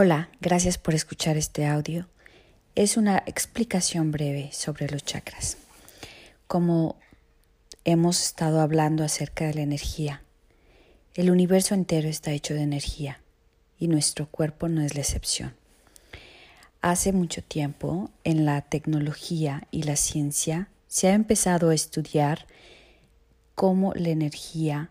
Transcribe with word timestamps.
Hola, 0.00 0.28
gracias 0.40 0.78
por 0.78 0.94
escuchar 0.94 1.36
este 1.36 1.66
audio. 1.66 2.06
Es 2.76 2.96
una 2.96 3.20
explicación 3.26 4.12
breve 4.12 4.50
sobre 4.52 4.88
los 4.88 5.02
chakras. 5.02 5.56
Como 6.46 6.94
hemos 7.82 8.22
estado 8.22 8.60
hablando 8.60 9.02
acerca 9.02 9.46
de 9.46 9.54
la 9.54 9.62
energía, 9.62 10.22
el 11.14 11.32
universo 11.32 11.74
entero 11.74 12.08
está 12.08 12.30
hecho 12.30 12.54
de 12.54 12.62
energía 12.62 13.20
y 13.76 13.88
nuestro 13.88 14.28
cuerpo 14.28 14.68
no 14.68 14.82
es 14.82 14.94
la 14.94 15.00
excepción. 15.00 15.56
Hace 16.80 17.12
mucho 17.12 17.42
tiempo, 17.42 18.12
en 18.22 18.44
la 18.44 18.60
tecnología 18.60 19.66
y 19.72 19.82
la 19.82 19.96
ciencia, 19.96 20.68
se 20.86 21.08
ha 21.08 21.14
empezado 21.14 21.70
a 21.70 21.74
estudiar 21.74 22.46
cómo 23.56 23.92
la 23.94 24.10
energía 24.10 24.90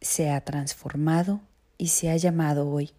se 0.00 0.30
ha 0.30 0.40
transformado 0.40 1.42
y 1.76 1.88
se 1.88 2.08
ha 2.10 2.16
llamado 2.16 2.70
hoy 2.70 2.94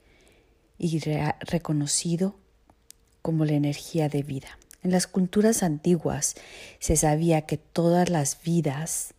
y 0.78 1.00
reconocido 1.00 2.36
como 3.22 3.46
la 3.46 3.54
energía 3.54 4.10
de 4.10 4.24
vida. 4.24 4.58
En 4.84 4.92
las 4.92 5.08
culturas 5.08 5.64
antiguas 5.64 6.36
se 6.80 6.96
sabía 6.96 7.42
que 7.42 7.58
todas 7.58 8.10
las 8.10 8.42
vidas 8.42 9.14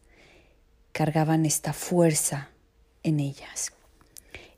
cargaban 0.93 1.47
esta 1.47 1.73
fuerza 1.73 2.51
en 3.03 3.21
ellas. 3.21 3.73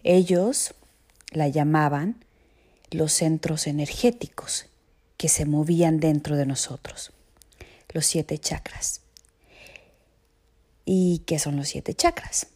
Ellos 0.03 0.75
la 1.33 1.49
llamaban 1.49 2.25
los 2.91 3.13
centros 3.13 3.67
energéticos 3.67 4.67
que 5.17 5.29
se 5.29 5.47
movían 5.47 6.01
dentro 6.01 6.37
de 6.37 6.47
nosotros, 6.47 7.13
los 7.93 8.07
siete 8.07 8.39
chakras. 8.39 9.03
¿Y 10.85 11.23
qué 11.27 11.39
son 11.39 11.57
los 11.57 11.69
siete 11.69 11.95
chakras? 11.95 12.47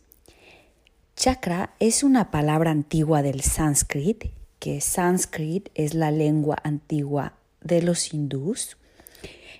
Chakra 1.25 1.75
es 1.81 2.03
una 2.03 2.31
palabra 2.31 2.71
antigua 2.71 3.23
del 3.23 3.41
sánscrito, 3.41 4.29
que 4.59 4.83
sánscrito 4.83 5.71
es 5.75 5.95
la 5.95 6.11
lengua 6.11 6.59
antigua 6.63 7.33
de 7.63 7.81
los 7.81 8.13
hindús. 8.13 8.77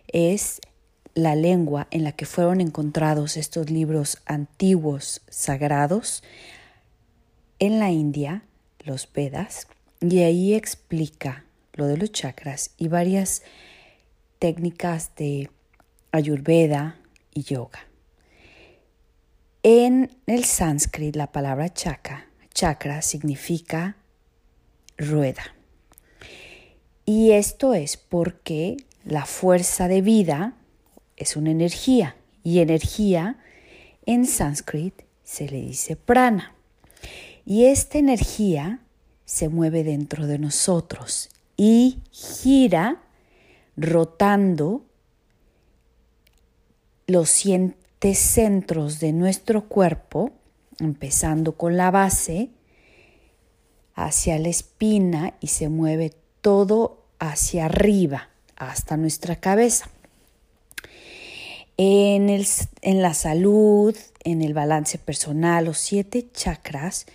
Es 0.09 0.61
la 1.15 1.35
lengua 1.35 1.89
en 1.91 2.05
la 2.05 2.13
que 2.13 2.27
fueron 2.27 2.61
encontrados 2.61 3.39
estos 3.39 3.71
libros 3.71 4.19
antiguos 4.27 5.23
sagrados 5.31 6.23
en 7.59 7.79
la 7.79 7.91
India, 7.91 8.45
los 8.85 9.11
Vedas, 9.11 9.67
y 10.03 10.19
ahí 10.19 10.53
explica 10.53 11.47
lo 11.73 11.87
de 11.87 11.97
los 11.97 12.13
chakras 12.13 12.73
y 12.77 12.89
varias 12.89 13.43
técnicas 14.39 15.13
de 15.17 15.49
ayurveda 16.13 16.99
y 17.33 17.45
yoga. 17.45 17.94
En 19.67 20.15
el 20.27 20.45
sánscrito 20.45 21.19
la 21.19 21.33
palabra 21.33 21.73
chakra, 21.73 22.29
chakra 22.53 23.01
significa 23.01 23.97
rueda. 24.99 25.55
Y 27.07 27.31
esto 27.31 27.73
es 27.73 27.97
porque 27.97 28.77
la 29.07 29.25
fuerza 29.25 29.89
de 29.89 30.03
vida 30.03 30.53
es 31.17 31.35
una 31.35 31.51
energía 31.51 32.15
y 32.43 32.59
energía 32.59 33.39
en 34.05 34.27
sánscrito 34.27 35.03
se 35.23 35.49
le 35.49 35.63
dice 35.63 35.97
prana. 35.97 36.55
Y 37.47 37.65
esta 37.65 37.97
energía 37.97 38.81
se 39.25 39.49
mueve 39.49 39.83
dentro 39.83 40.27
de 40.27 40.39
nosotros 40.39 41.31
y 41.57 42.03
gira 42.11 43.01
rotando 43.79 44.85
los 47.07 47.31
siete 48.01 48.15
centros 48.15 49.01
de 49.01 49.15
nuestro 49.15 49.67
cuerpo, 49.67 50.31
empezando 50.79 51.57
con 51.57 51.79
la 51.79 51.91
base, 51.91 52.51
hacia 53.95 54.39
la 54.39 54.49
espina 54.49 55.33
y 55.41 55.47
se 55.47 55.71
mueve 55.71 56.13
todo 56.43 56.99
hacia 57.19 57.65
arriba, 57.65 58.29
hasta 58.57 58.99
nuestra 58.99 59.37
cabeza. 59.37 59.89
En, 61.79 62.29
el, 62.29 62.47
en 62.83 63.01
la 63.01 63.15
salud, 63.15 63.97
en 64.23 64.43
el 64.43 64.53
balance 64.53 64.99
personal, 64.99 65.65
los 65.65 65.79
siete 65.79 66.29
chakras 66.31 67.07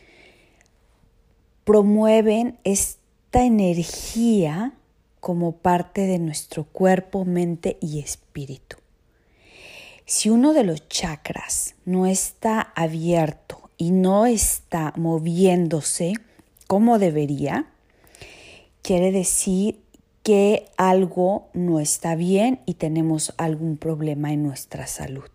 promueven 1.66 2.58
esta 2.64 3.46
energía 3.46 4.74
como 5.20 5.52
parte 5.52 6.08
de 6.08 6.18
nuestro 6.18 6.64
cuerpo, 6.64 7.26
mente 7.26 7.78
y 7.80 8.00
espíritu. 8.00 8.79
Si 10.10 10.32
uno 10.32 10.54
de 10.54 10.64
los 10.64 10.90
chakras 10.90 11.76
no 11.86 12.08
está 12.08 12.74
abierto 12.76 13.70
y 13.78 13.92
no 13.92 14.26
está 14.26 14.92
moviéndose 14.98 16.14
como 16.66 16.98
debería, 16.98 17.68
quiere 18.82 19.12
decir 19.12 19.80
que 20.24 20.66
algo 20.78 21.50
no 21.54 21.80
está 21.80 22.16
bien 22.16 22.60
y 22.66 22.74
tenemos 22.74 23.36
algún 23.38 23.78
problema 23.78 24.34
en 24.34 24.42
nuestra 24.42 24.88
salud. 24.88 25.30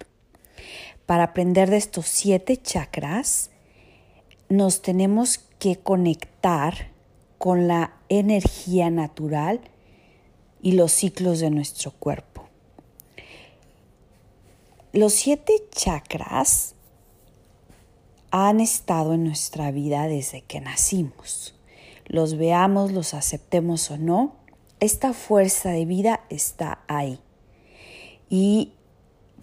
Para 1.07 1.23
aprender 1.23 1.71
de 1.71 1.77
estos 1.77 2.07
siete 2.07 2.57
chakras, 2.57 3.51
nos 4.49 4.83
tenemos 4.83 5.39
que 5.61 5.77
conectar 5.77 6.89
con 7.39 7.69
la 7.69 7.95
energía 8.09 8.91
natural 8.91 9.61
y 10.61 10.73
los 10.73 10.91
ciclos 10.91 11.39
de 11.39 11.51
nuestro 11.51 11.93
cuerpo. 11.93 12.34
Los 14.95 15.15
siete 15.15 15.55
chakras 15.73 16.77
han 18.31 18.61
estado 18.61 19.15
en 19.15 19.25
nuestra 19.25 19.73
vida 19.73 20.07
desde 20.07 20.43
que 20.43 20.61
nacimos. 20.61 21.59
Los 22.07 22.37
veamos, 22.37 22.93
los 22.93 23.13
aceptemos 23.13 23.91
o 23.91 23.99
no, 23.99 24.37
esta 24.79 25.13
fuerza 25.13 25.71
de 25.71 25.85
vida 25.85 26.21
está 26.31 26.85
ahí. 26.87 27.19
Y 28.31 28.75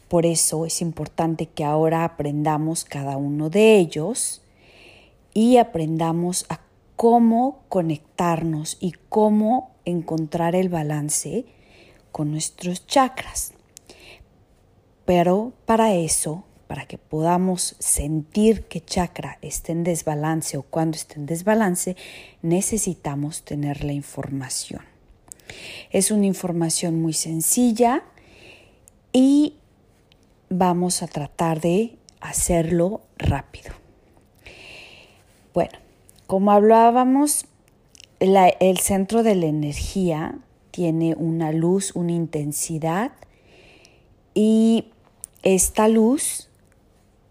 por 0.08 0.26
eso 0.26 0.66
es 0.66 0.82
importante 0.82 1.48
que 1.48 1.66
ahora 1.66 2.06
aprendamos 2.06 2.86
cada 2.86 3.18
uno 3.18 3.50
de 3.50 3.78
ellos 3.78 4.42
y 5.34 5.58
aprendamos 5.58 6.46
a 6.48 6.62
cómo 6.96 7.60
conectarnos 7.68 8.78
y 8.80 8.94
cómo 9.10 9.72
encontrar 9.84 10.56
el 10.56 10.70
balance 10.70 11.44
con 12.14 12.32
nuestros 12.32 12.88
chakras. 12.88 13.52
Pero 15.06 15.54
para 15.66 15.94
eso, 15.94 16.46
para 16.68 16.86
que 16.86 16.98
podamos 16.98 17.76
sentir 17.80 18.64
que 18.64 18.82
chakra 18.82 19.38
está 19.42 19.72
en 19.72 19.84
desbalance 19.84 20.58
o 20.58 20.64
cuando 20.64 20.96
está 20.96 21.16
en 21.16 21.26
desbalance, 21.26 21.98
necesitamos 22.42 23.44
tener 23.44 23.84
la 23.84 23.94
información. 23.94 24.82
Es 25.90 26.12
una 26.12 26.26
información 26.26 27.02
muy 27.02 27.14
sencilla 27.14 28.04
y 29.12 29.56
vamos 30.50 31.04
a 31.04 31.08
tratar 31.08 31.60
de 31.60 31.98
hacerlo 32.22 33.02
rápido. 33.18 33.74
Bueno, 35.54 35.78
como 36.28 36.52
hablábamos, 36.52 37.46
el 38.20 38.78
centro 38.78 39.24
de 39.24 39.36
la 39.36 39.48
energía 39.48 40.40
tiene 40.72 41.16
una 41.16 41.52
luz, 41.52 41.94
una 41.96 42.14
intensidad 42.14 43.12
y 44.34 44.86
esta 45.44 45.88
luz 45.88 46.50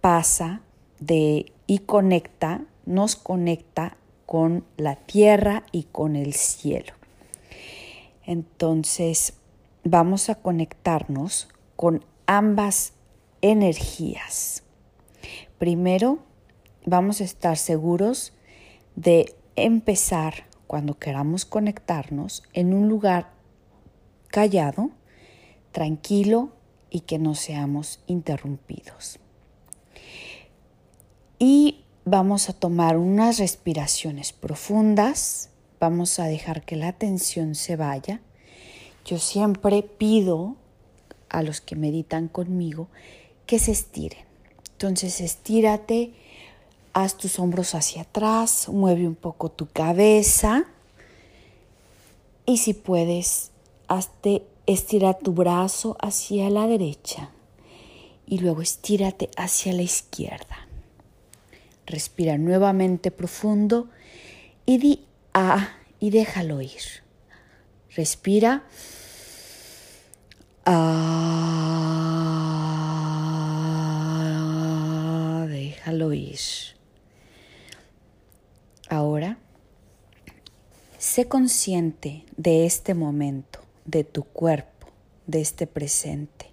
pasa 0.01 0.63
de 0.99 1.53
y 1.67 1.79
conecta, 1.81 2.65
nos 2.85 3.15
conecta 3.15 3.97
con 4.27 4.65
la 4.77 4.97
tierra 4.97 5.65
y 5.71 5.85
con 5.85 6.17
el 6.17 6.35
cielo. 6.35 6.93
Entonces, 8.25 9.35
vamos 9.85 10.29
a 10.29 10.35
conectarnos 10.37 11.49
con 11.77 12.05
ambas 12.27 12.95
energías. 13.43 14.65
Primero, 15.59 16.19
vamos 16.85 17.21
a 17.21 17.25
estar 17.25 17.57
seguros 17.57 18.33
de 18.97 19.35
empezar 19.57 20.47
cuando 20.67 20.99
queramos 20.99 21.45
conectarnos 21.45 22.43
en 22.53 22.75
un 22.75 22.89
lugar 22.89 23.31
callado, 24.29 24.91
tranquilo 25.73 26.51
y 26.91 27.01
que 27.01 27.19
no 27.19 27.35
seamos 27.35 28.01
interrumpidos. 28.07 29.19
Y 31.39 31.85
vamos 32.05 32.49
a 32.49 32.53
tomar 32.53 32.97
unas 32.97 33.39
respiraciones 33.39 34.33
profundas 34.33 35.51
vamos 35.81 36.19
a 36.19 36.27
dejar 36.27 36.63
que 36.63 36.77
la 36.77 36.93
tensión 36.93 37.55
se 37.55 37.75
vaya. 37.75 38.21
Yo 39.05 39.19
siempre 39.19 39.83
pido 39.83 40.57
a 41.31 41.43
los 41.43 41.61
que 41.61 41.75
meditan 41.75 42.29
conmigo 42.29 42.89
que 43.47 43.59
se 43.59 43.73
estiren. 43.73 44.25
Entonces 44.73 45.21
estírate, 45.21 46.13
haz 46.93 47.17
tus 47.17 47.39
hombros 47.39 47.75
hacia 47.75 48.03
atrás, 48.03 48.69
mueve 48.69 49.09
un 49.09 49.15
poco 49.15 49.51
tu 49.51 49.67
cabeza 49.67 50.67
y 52.47 52.59
si 52.59 52.75
puedes, 52.75 53.51
hazte 53.89 54.43
estira 54.73 55.15
tu 55.15 55.33
brazo 55.33 55.97
hacia 56.01 56.49
la 56.49 56.69
derecha 56.69 57.31
y 58.27 58.39
luego 58.39 58.63
estírate 58.63 59.29
hacia 59.37 59.73
la 59.73 59.83
izquierda. 59.83 60.69
Respira 61.87 62.39
nuevamente 62.39 63.11
profundo 63.11 63.89
y 64.67 64.79
di 64.79 65.05
A 65.35 65.71
y 65.99 66.11
déjalo 66.11 66.61
ir. 66.63 67.03
Respira. 67.97 68.63
Ah, 70.65 71.07
déjalo 75.49 76.13
ir. 76.13 76.39
Ahora, 78.89 79.39
sé 80.99 81.27
consciente 81.27 82.25
de 82.37 82.67
este 82.67 82.95
momento, 82.95 83.60
de 83.91 84.05
tu 84.05 84.25
cuerpo, 84.25 84.87
de 85.27 85.41
este 85.41 85.67
presente. 85.67 86.47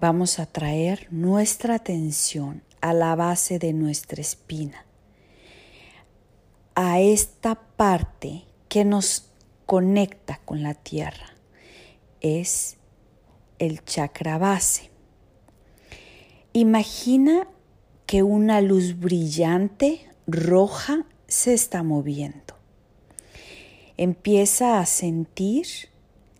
Vamos 0.00 0.38
a 0.38 0.46
traer 0.46 1.08
nuestra 1.10 1.74
atención 1.74 2.62
a 2.80 2.92
la 2.92 3.16
base 3.16 3.58
de 3.58 3.72
nuestra 3.72 4.20
espina, 4.20 4.84
a 6.74 7.00
esta 7.00 7.54
parte 7.54 8.44
que 8.68 8.84
nos 8.84 9.30
conecta 9.66 10.40
con 10.44 10.62
la 10.62 10.74
tierra. 10.74 11.34
Es 12.20 12.76
el 13.58 13.84
chakra 13.84 14.38
base. 14.38 14.90
Imagina 16.52 17.48
que 18.06 18.22
una 18.22 18.60
luz 18.60 18.98
brillante 18.98 20.08
roja 20.26 21.06
se 21.26 21.54
está 21.54 21.82
moviendo. 21.82 22.54
Empieza 23.96 24.78
a 24.78 24.86
sentir 24.86 25.66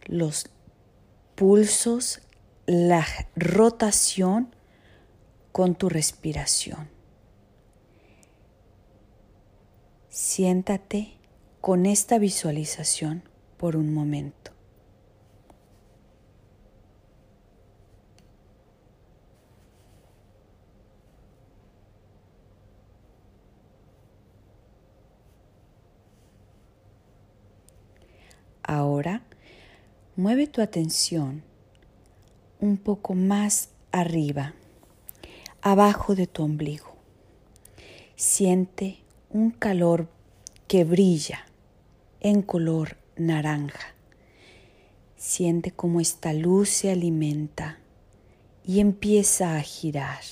los 0.08 0.50
pulsos, 1.34 2.20
la 2.66 3.06
rotación 3.36 4.54
con 5.52 5.74
tu 5.74 5.88
respiración. 5.88 6.88
Siéntate 10.08 11.12
con 11.60 11.86
esta 11.86 12.18
visualización 12.18 13.22
por 13.56 13.76
un 13.76 13.92
momento. 13.92 14.52
Ahora, 28.62 29.22
mueve 30.18 30.48
tu 30.48 30.62
atención 30.62 31.44
un 32.58 32.76
poco 32.76 33.14
más 33.14 33.68
arriba 33.92 34.54
abajo 35.62 36.16
de 36.16 36.26
tu 36.26 36.42
ombligo. 36.42 36.96
Siente 38.16 38.98
un 39.30 39.52
calor 39.52 40.08
que 40.66 40.82
brilla 40.82 41.46
en 42.18 42.42
color 42.42 42.96
naranja. 43.16 43.94
Siente 45.16 45.70
cómo 45.70 46.00
esta 46.00 46.32
luz 46.32 46.68
se 46.68 46.90
alimenta 46.90 47.78
y 48.64 48.80
empieza 48.80 49.54
a 49.54 49.60
girar. 49.60 50.24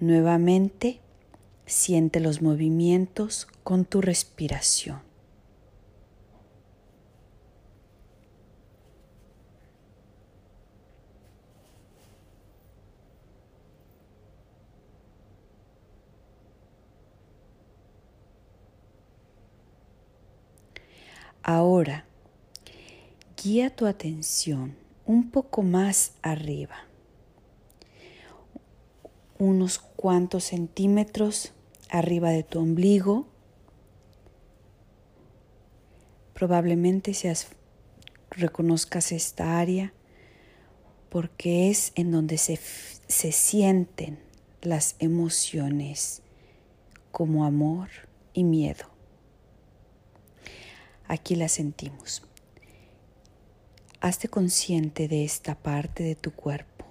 Nuevamente, 0.00 0.98
siente 1.64 2.18
los 2.18 2.42
movimientos 2.42 3.46
con 3.62 3.84
tu 3.84 4.00
respiración. 4.00 5.11
Ahora, 21.44 22.04
guía 23.42 23.74
tu 23.74 23.86
atención 23.86 24.76
un 25.04 25.32
poco 25.32 25.62
más 25.62 26.12
arriba, 26.22 26.76
unos 29.40 29.80
cuantos 29.80 30.44
centímetros 30.44 31.52
arriba 31.90 32.30
de 32.30 32.44
tu 32.44 32.60
ombligo. 32.60 33.26
Probablemente 36.32 37.12
seas, 37.12 37.48
reconozcas 38.30 39.10
esta 39.10 39.58
área 39.58 39.92
porque 41.08 41.70
es 41.70 41.90
en 41.96 42.12
donde 42.12 42.38
se, 42.38 42.56
se 43.08 43.32
sienten 43.32 44.20
las 44.60 44.94
emociones 45.00 46.22
como 47.10 47.44
amor 47.44 47.88
y 48.32 48.44
miedo 48.44 48.91
aquí 51.12 51.36
la 51.36 51.48
sentimos. 51.48 52.22
Hazte 54.00 54.28
consciente 54.28 55.08
de 55.08 55.24
esta 55.24 55.54
parte 55.54 56.02
de 56.02 56.14
tu 56.14 56.32
cuerpo 56.32 56.86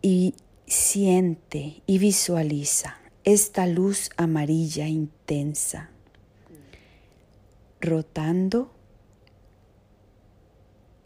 y 0.00 0.34
siente 0.66 1.82
y 1.84 1.98
visualiza 1.98 2.98
esta 3.24 3.66
luz 3.66 4.10
amarilla 4.16 4.86
intensa 4.86 5.90
rotando 7.80 8.72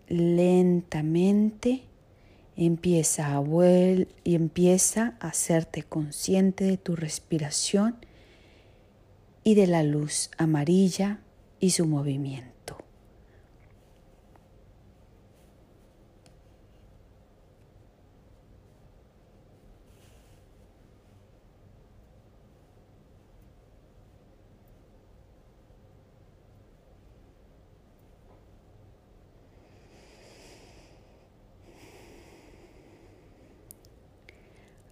lentamente 0.08 1.82
empieza 2.56 3.34
a 3.34 3.42
y 4.24 4.34
empieza 4.34 5.16
a 5.20 5.28
hacerte 5.28 5.82
consciente 5.82 6.64
de 6.64 6.76
tu 6.76 6.94
respiración 6.94 7.96
y 9.44 9.54
de 9.54 9.66
la 9.66 9.82
luz 9.82 10.30
amarilla 10.38 11.20
y 11.58 11.70
su 11.70 11.86
movimiento. 11.86 12.52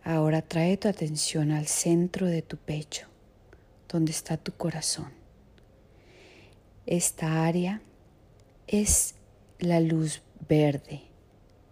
Ahora 0.03 0.43
trae 0.43 0.77
tu 0.77 0.89
atención 0.89 1.53
al 1.53 1.67
centro 1.67 2.27
de 2.27 2.43
tu 2.43 2.57
pecho 2.57 3.11
donde 3.91 4.13
está 4.13 4.37
tu 4.37 4.53
corazón. 4.53 5.13
Esta 6.87 7.45
área 7.45 7.83
es 8.67 9.15
la 9.59 9.81
luz 9.81 10.23
verde, 10.49 11.03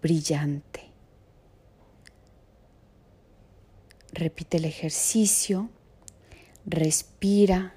brillante. 0.02 0.82
Repite 4.12 4.56
el 4.56 4.64
ejercicio, 4.64 5.70
respira 6.66 7.74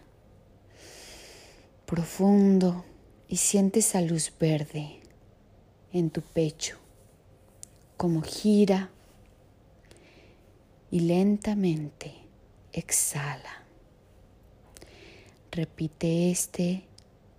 profundo 1.85 2.85
y 3.27 3.37
siente 3.37 3.79
esa 3.79 4.01
luz 4.01 4.33
verde 4.39 5.01
en 5.93 6.09
tu 6.09 6.21
pecho, 6.21 6.77
como 7.97 8.21
gira 8.21 8.89
y 10.89 11.01
lentamente 11.01 12.13
exhala. 12.71 13.60
Repite 15.53 16.31
este 16.31 16.83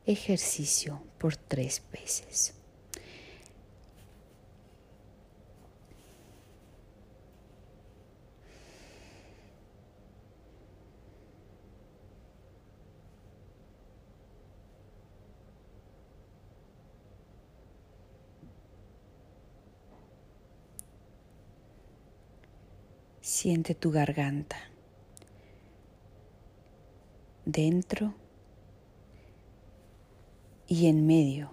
ejercicio 0.04 1.02
por 1.16 1.35
tres 1.35 1.83
veces. 1.90 2.52
Siente 23.23 23.75
tu 23.75 23.90
garganta 23.90 24.72
dentro 27.52 28.14
y 30.66 30.87
en 30.87 31.06
medio 31.06 31.52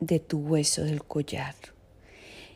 de 0.00 0.18
tu 0.18 0.38
hueso 0.38 0.82
del 0.82 1.04
collar. 1.04 1.54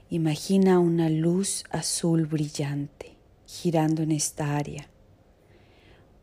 Imagina 0.09 0.79
una 0.79 1.11
luz 1.11 1.65
azul 1.71 2.27
brillante 2.27 3.17
girando 3.47 4.03
en 4.03 4.13
esta 4.13 4.57
área. 4.57 4.89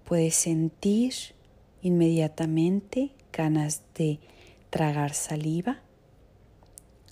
Puedes 0.04 0.36
sentir 0.36 1.14
inmediatamente 1.82 3.12
ganas 3.32 3.84
de 3.96 4.20
tragar 4.70 5.14
saliva. 5.14 5.82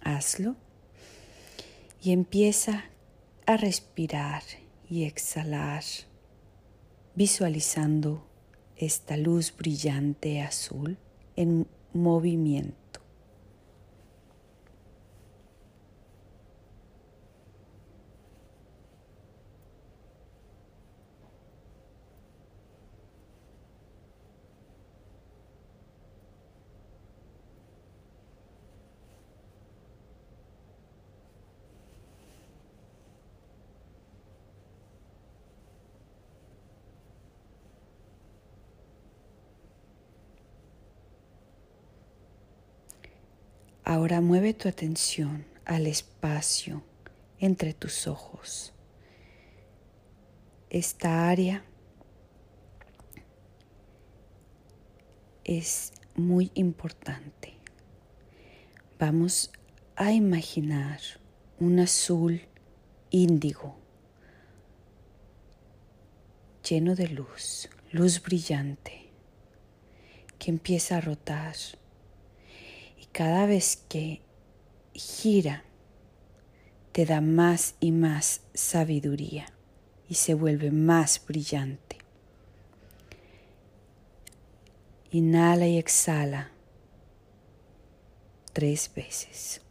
Hazlo 0.03 0.55
y 2.01 2.11
empieza 2.11 2.85
a 3.45 3.57
respirar 3.57 4.43
y 4.89 5.03
exhalar, 5.03 5.83
visualizando 7.15 8.28
esta 8.79 9.17
luz 9.17 9.53
brillante 9.55 10.41
azul 10.41 10.97
en 11.35 11.67
movimiento. 11.93 12.78
Ahora 43.89 44.21
mueve 44.21 44.53
tu 44.53 44.69
atención 44.69 45.47
al 45.65 45.87
espacio 45.87 46.83
entre 47.39 47.73
tus 47.73 48.05
ojos. 48.05 48.71
Esta 50.69 51.27
área 51.27 51.65
es 55.43 55.91
muy 56.13 56.51
importante. 56.53 57.55
Vamos 58.99 59.51
a 59.95 60.11
imaginar 60.11 60.99
un 61.59 61.79
azul 61.79 62.43
índigo 63.09 63.75
lleno 66.63 66.93
de 66.93 67.07
luz, 67.07 67.71
luz 67.91 68.21
brillante, 68.21 69.09
que 70.37 70.51
empieza 70.51 70.97
a 70.97 71.01
rotar 71.01 71.55
cada 73.11 73.45
vez 73.45 73.83
que 73.89 74.21
gira, 74.93 75.63
te 76.91 77.05
da 77.05 77.21
más 77.21 77.75
y 77.79 77.91
más 77.91 78.41
sabiduría 78.53 79.45
y 80.09 80.15
se 80.15 80.33
vuelve 80.33 80.71
más 80.71 81.23
brillante. 81.25 81.97
Inhala 85.11 85.67
y 85.67 85.77
exhala 85.77 86.51
tres 88.53 88.91
veces. 88.93 89.61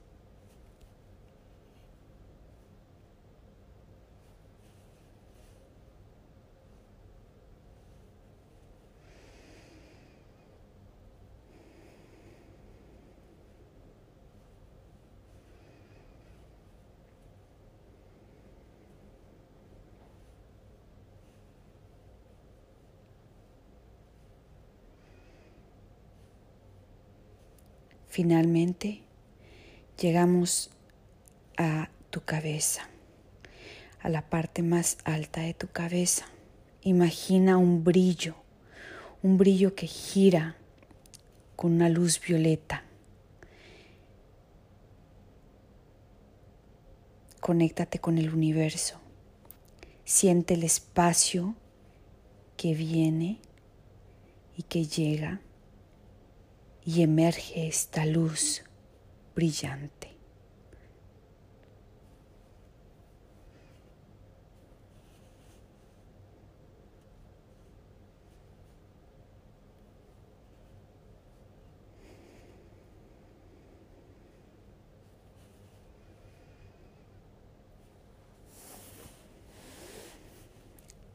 Finalmente 28.18 29.02
llegamos 29.96 30.72
a 31.56 31.88
tu 32.10 32.24
cabeza, 32.24 32.88
a 34.00 34.08
la 34.08 34.28
parte 34.28 34.64
más 34.64 34.98
alta 35.04 35.42
de 35.42 35.54
tu 35.54 35.68
cabeza. 35.68 36.26
Imagina 36.82 37.58
un 37.58 37.84
brillo, 37.84 38.34
un 39.22 39.38
brillo 39.38 39.76
que 39.76 39.86
gira 39.86 40.56
con 41.54 41.74
una 41.74 41.88
luz 41.88 42.20
violeta. 42.20 42.82
Conéctate 47.38 48.00
con 48.00 48.18
el 48.18 48.34
universo. 48.34 49.00
Siente 50.04 50.54
el 50.54 50.64
espacio 50.64 51.54
que 52.56 52.74
viene 52.74 53.38
y 54.56 54.64
que 54.64 54.86
llega 54.86 55.40
y 56.88 57.02
emerge 57.02 57.68
esta 57.68 58.06
luz 58.06 58.62
brillante. 59.34 60.16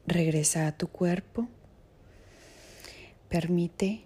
Regresa 0.06 0.68
a 0.68 0.76
tu 0.76 0.86
cuerpo. 0.86 1.48
Permite 3.28 4.04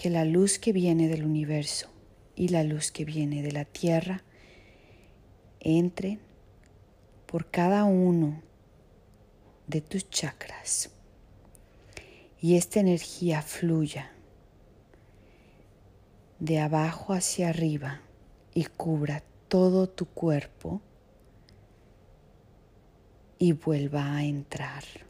que 0.00 0.08
la 0.08 0.24
luz 0.24 0.58
que 0.58 0.72
viene 0.72 1.08
del 1.08 1.26
universo 1.26 1.90
y 2.34 2.48
la 2.48 2.64
luz 2.64 2.90
que 2.90 3.04
viene 3.04 3.42
de 3.42 3.52
la 3.52 3.66
tierra 3.66 4.24
entren 5.60 6.18
por 7.26 7.50
cada 7.50 7.84
uno 7.84 8.40
de 9.66 9.82
tus 9.82 10.08
chakras 10.08 10.88
y 12.40 12.56
esta 12.56 12.80
energía 12.80 13.42
fluya 13.42 14.10
de 16.38 16.60
abajo 16.60 17.12
hacia 17.12 17.50
arriba 17.50 18.00
y 18.54 18.64
cubra 18.64 19.22
todo 19.48 19.86
tu 19.86 20.06
cuerpo 20.06 20.80
y 23.38 23.52
vuelva 23.52 24.16
a 24.16 24.24
entrar. 24.24 25.09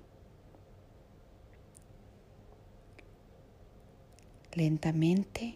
Lentamente 4.53 5.55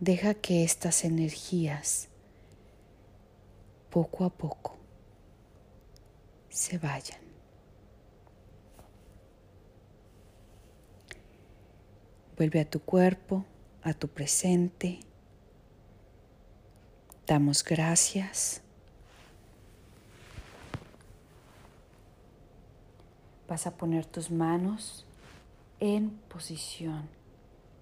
deja 0.00 0.32
que 0.32 0.64
estas 0.64 1.04
energías 1.04 2.08
poco 3.90 4.24
a 4.24 4.30
poco 4.30 4.78
se 6.48 6.78
vayan. 6.78 7.20
Vuelve 12.36 12.60
a 12.60 12.68
tu 12.68 12.80
cuerpo, 12.80 13.44
a 13.82 13.92
tu 13.92 14.08
presente. 14.08 15.00
Damos 17.26 17.62
gracias. 17.62 18.62
Vas 23.46 23.66
a 23.66 23.76
poner 23.76 24.06
tus 24.06 24.30
manos 24.30 25.04
en 25.80 26.10
posición 26.28 27.21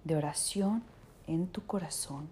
de 0.04 0.16
oración 0.16 0.82
en 1.26 1.46
tu 1.46 1.64
corazón. 1.66 2.28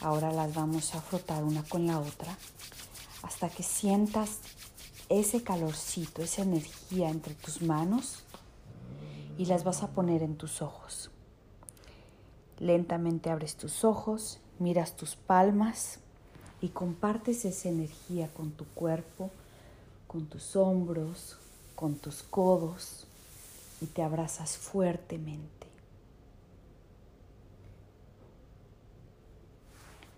Ahora 0.00 0.30
las 0.30 0.54
vamos 0.54 0.94
a 0.94 1.00
frotar 1.00 1.42
una 1.42 1.62
con 1.62 1.86
la 1.86 1.98
otra 1.98 2.36
hasta 3.22 3.48
que 3.48 3.62
sientas 3.62 4.38
ese 5.08 5.42
calorcito, 5.42 6.22
esa 6.22 6.42
energía 6.42 7.08
entre 7.08 7.34
tus 7.34 7.62
manos 7.62 8.24
y 9.38 9.46
las 9.46 9.64
vas 9.64 9.82
a 9.82 9.88
poner 9.88 10.22
en 10.22 10.36
tus 10.36 10.62
ojos. 10.62 11.10
Lentamente 12.58 13.30
abres 13.30 13.56
tus 13.56 13.84
ojos, 13.84 14.38
miras 14.58 14.96
tus 14.96 15.16
palmas 15.16 15.98
y 16.60 16.68
compartes 16.68 17.44
esa 17.44 17.68
energía 17.68 18.28
con 18.28 18.52
tu 18.52 18.64
cuerpo, 18.64 19.30
con 20.06 20.26
tus 20.26 20.56
hombros, 20.56 21.38
con 21.76 21.94
tus 21.94 22.24
codos 22.24 23.06
y 23.80 23.86
te 23.86 24.02
abrazas 24.02 24.56
fuertemente. 24.56 25.66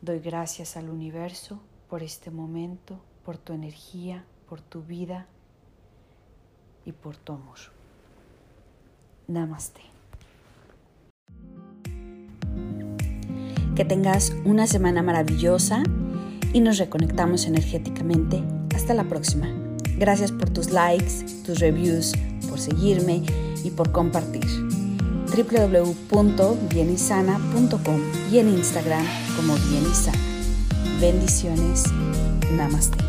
Doy 0.00 0.21
gracias 0.21 0.77
al 0.77 0.88
universo 0.88 1.59
por 1.91 2.03
este 2.03 2.31
momento, 2.31 3.00
por 3.25 3.37
tu 3.37 3.53
energía, 3.53 4.25
por 4.49 4.62
tu 4.62 4.83
vida. 4.83 5.27
y 6.87 6.93
por 6.93 7.19
tu 7.19 7.35
amor. 7.35 7.59
Namaste. 9.27 9.83
Que 13.77 13.85
tengas 13.85 14.33
una 14.47 14.67
semana 14.67 15.03
maravillosa 15.03 15.83
y 16.55 16.62
nos 16.62 16.79
reconectamos 16.79 17.45
energéticamente. 17.45 18.43
Hasta 18.75 18.95
la 18.95 19.05
próxima. 19.05 19.58
Gracias 19.99 20.33
por 20.33 20.50
tus 20.50 20.71
likes, 20.71 21.25
tus 21.45 21.59
reviews, 21.59 22.12
por 22.49 22.61
seguirme 22.61 23.23
y 23.64 23.71
por 23.71 23.90
compartir. 23.93 24.47
www.bienisana.com 25.37 28.00
y 28.33 28.38
en 28.38 28.49
Instagram 28.49 29.05
como 29.37 29.55
Bienisana. 29.57 30.17
Bendiciones. 31.00 31.85
Namaste. 32.57 33.08